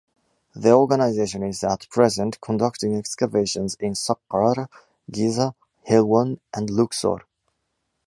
[0.55, 4.67] The organization is at present conducting excavations in Saqqarah,
[5.11, 5.53] Giza,
[5.87, 7.19] Helwan and Luxor.